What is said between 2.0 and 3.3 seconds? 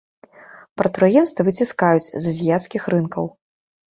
з азіяцкіх рынкаў.